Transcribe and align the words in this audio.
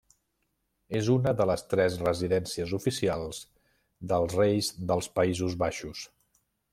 És 0.99 1.09
una 1.15 1.33
de 1.41 1.45
les 1.49 1.63
tres 1.73 1.97
residències 2.07 2.73
oficials 2.79 3.41
dels 4.13 4.37
Reis 4.41 4.71
dels 4.93 5.11
Països 5.21 5.57
Baixos. 5.65 6.03